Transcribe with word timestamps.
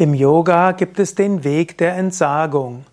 Im 0.00 0.14
Yoga 0.14 0.70
gibt 0.70 1.00
es 1.00 1.16
den 1.16 1.42
Weg 1.42 1.76
der 1.78 1.96
Entsagung. 1.96 2.84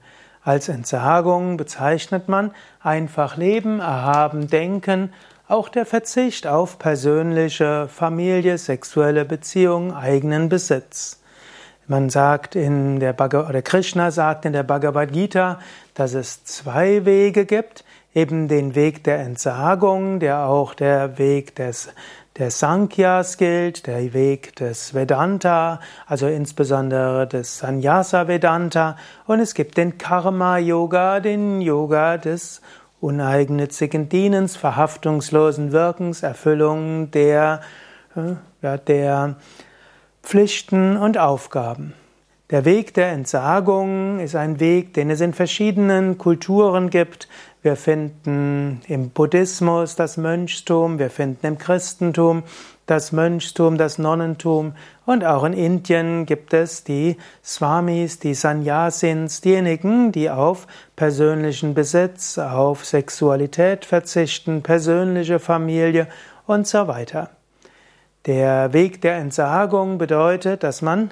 Als 0.44 0.70
Entsagung 0.70 1.56
bezeichnet 1.56 2.30
man 2.30 2.50
einfach 2.82 3.38
Leben, 3.38 3.80
erhaben 3.80 4.48
Denken, 4.48 5.14
auch 5.48 5.70
der 5.70 5.86
Verzicht 5.86 6.48
auf 6.48 6.80
persönliche 6.80 7.88
Familie, 7.90 8.58
sexuelle 8.58 9.24
Beziehungen, 9.24 9.94
eigenen 9.94 10.50
Besitz. 10.50 11.22
Man 11.86 12.10
sagt 12.10 12.56
in 12.56 13.00
der 13.00 13.14
Bhagavad, 13.14 13.50
oder 13.50 13.62
Krishna 13.62 14.10
sagt 14.10 14.46
in 14.46 14.54
der 14.54 14.64
Bhagavad 14.64 15.14
Gita, 15.14 15.60
dass 15.94 16.16
es 16.16 16.44
zwei 16.44 17.06
Wege 17.06 17.46
gibt, 17.46 17.86
eben 18.16 18.48
den 18.48 18.74
Weg 18.74 19.04
der 19.04 19.20
Entsagung, 19.20 20.20
der 20.20 20.48
auch 20.48 20.74
der 20.74 21.20
Weg 21.20 21.56
des 21.56 21.90
der 22.38 22.52
Sankhyas 22.52 23.38
gilt, 23.38 23.88
der 23.88 24.14
Weg 24.14 24.58
des 24.58 24.94
Vedanta, 24.94 25.80
also 26.06 26.28
insbesondere 26.28 27.28
des 27.28 27.60
Sannyasa 27.60 28.28
Vedanta, 28.28 28.98
und 29.26 29.40
es 29.40 29.54
gibt 29.54 29.78
den 29.78 29.98
Karma 29.98 30.58
Yoga, 30.58 31.22
den 31.22 31.62
Yoga 31.62 32.18
des 32.18 32.62
uneigennützigen 33.00 34.10
Dienens, 34.10 34.58
verhaftungslosen 34.58 35.72
Wirkens, 35.72 36.24
Erfüllung 36.24 37.10
der, 37.12 37.62
äh, 38.18 38.34
ja, 38.62 38.78
der 38.78 39.36
Pflichten 40.22 40.98
und 40.98 41.18
Aufgaben. 41.18 41.94
Der 42.52 42.64
Weg 42.64 42.94
der 42.94 43.10
Entsagung 43.10 44.20
ist 44.20 44.36
ein 44.36 44.60
Weg, 44.60 44.94
den 44.94 45.10
es 45.10 45.20
in 45.20 45.34
verschiedenen 45.34 46.20
Kulturen 46.20 46.92
gibt. 46.92 47.28
Wir 47.64 47.76
finden 47.76 48.82
im 48.88 49.10
Buddhismus 49.10 49.96
das 49.96 50.18
Mönchstum, 50.18 51.00
wir 51.00 51.10
finden 51.10 51.44
im 51.48 51.58
Christentum 51.58 52.44
das 52.86 53.12
Mönchstum, 53.12 53.80
das 53.80 53.98
Nonnentum 53.98 54.76
und 55.08 55.26
auch 55.26 55.44
in 55.44 55.54
Indien 55.54 56.28
gibt 56.28 56.54
es 56.54 56.84
die 56.84 57.18
Swamis, 57.44 58.20
die 58.20 58.36
Sanyasins, 58.36 59.42
diejenigen, 59.42 60.12
die 60.12 60.30
auf 60.30 60.68
persönlichen 60.96 61.74
Besitz, 61.74 62.38
auf 62.38 62.86
Sexualität 62.86 63.86
verzichten, 63.86 64.62
persönliche 64.62 65.40
Familie 65.40 66.08
und 66.46 66.68
so 66.68 66.88
weiter. 66.88 67.32
Der 68.28 68.72
Weg 68.72 69.02
der 69.02 69.16
Entsagung 69.16 69.98
bedeutet, 69.98 70.62
dass 70.62 70.84
man 70.84 71.10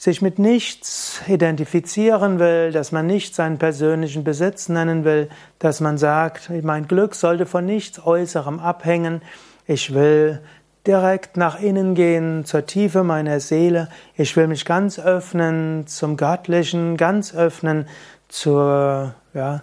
sich 0.00 0.22
mit 0.22 0.38
nichts 0.38 1.20
identifizieren 1.28 2.38
will, 2.38 2.72
dass 2.72 2.90
man 2.90 3.06
nicht 3.06 3.34
seinen 3.34 3.58
persönlichen 3.58 4.24
Besitz 4.24 4.70
nennen 4.70 5.04
will, 5.04 5.28
dass 5.58 5.82
man 5.82 5.98
sagt, 5.98 6.48
mein 6.62 6.88
Glück 6.88 7.14
sollte 7.14 7.44
von 7.44 7.66
nichts 7.66 8.06
Äußerem 8.06 8.60
abhängen, 8.60 9.20
ich 9.66 9.92
will 9.92 10.40
direkt 10.86 11.36
nach 11.36 11.60
innen 11.60 11.94
gehen, 11.94 12.46
zur 12.46 12.64
Tiefe 12.64 13.04
meiner 13.04 13.40
Seele, 13.40 13.90
ich 14.16 14.34
will 14.38 14.46
mich 14.46 14.64
ganz 14.64 14.98
öffnen 14.98 15.86
zum 15.86 16.16
Göttlichen, 16.16 16.96
ganz 16.96 17.34
öffnen 17.34 17.86
zur, 18.28 19.14
ja, 19.34 19.60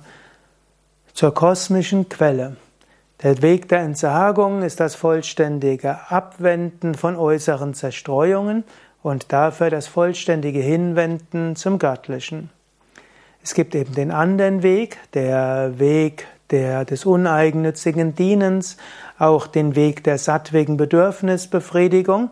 zur 1.15 1.33
kosmischen 1.33 2.09
Quelle. 2.09 2.57
Der 3.23 3.41
Weg 3.41 3.69
der 3.69 3.79
Entsagung 3.79 4.61
ist 4.61 4.79
das 4.79 4.93
vollständige 4.93 6.11
Abwenden 6.11 6.93
von 6.93 7.15
äußeren 7.15 7.73
Zerstreuungen 7.73 8.63
und 9.03 9.31
dafür 9.31 9.69
das 9.69 9.87
vollständige 9.87 10.59
Hinwenden 10.59 11.55
zum 11.55 11.79
Göttlichen. 11.79 12.49
Es 13.43 13.53
gibt 13.53 13.75
eben 13.75 13.93
den 13.93 14.11
anderen 14.11 14.63
Weg, 14.63 14.97
der 15.13 15.79
Weg 15.79 16.27
der, 16.51 16.85
des 16.85 17.05
uneigennützigen 17.05 18.15
Dienens, 18.15 18.77
auch 19.19 19.47
den 19.47 19.75
Weg 19.75 20.03
der 20.03 20.17
sattwigen 20.17 20.77
Bedürfnisbefriedigung, 20.77 22.29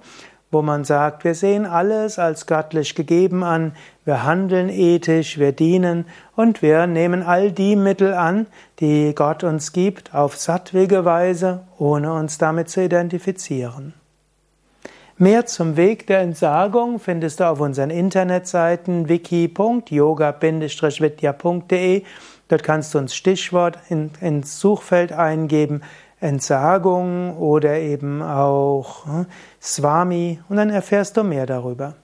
wo 0.52 0.62
man 0.62 0.86
sagt, 0.86 1.24
wir 1.24 1.36
sehen 1.36 1.66
alles 1.66 2.20
als 2.20 2.46
göttlich 2.46 2.96
gegeben 2.96 3.44
an, 3.44 3.74
wir 4.06 4.24
handeln 4.24 4.70
ethisch, 4.70 5.38
wir 5.38 5.52
dienen 5.52 6.06
und 6.36 6.62
wir 6.62 6.88
nehmen 6.88 7.24
all 7.24 7.52
die 7.52 7.76
Mittel 7.76 8.14
an, 8.14 8.48
die 8.80 9.14
Gott 9.16 9.44
uns 9.44 9.74
gibt, 9.74 10.14
auf 10.14 10.38
sattwige 10.38 11.04
Weise, 11.04 11.62
ohne 11.78 12.14
uns 12.14 12.38
damit 12.38 12.70
zu 12.70 12.84
identifizieren. 12.84 13.94
Mehr 15.18 15.46
zum 15.46 15.78
Weg 15.78 16.08
der 16.08 16.20
Entsagung 16.20 17.00
findest 17.00 17.40
du 17.40 17.50
auf 17.50 17.62
unseren 17.62 17.90
Internetseiten 17.90 19.08
wiki.yoga-vidya.de. 19.08 22.04
Dort 22.50 22.64
kannst 22.64 22.94
du 22.94 22.98
uns 22.98 23.16
Stichwort 23.16 23.80
in, 23.88 24.12
ins 24.20 24.60
Suchfeld 24.60 25.14
eingeben, 25.14 25.84
Entsagung 26.20 27.38
oder 27.38 27.78
eben 27.78 28.22
auch 28.22 29.06
hm, 29.06 29.26
Swami 29.62 30.42
und 30.50 30.58
dann 30.58 30.70
erfährst 30.70 31.16
du 31.16 31.24
mehr 31.24 31.46
darüber. 31.46 31.96